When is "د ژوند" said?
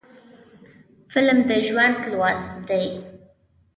1.49-1.99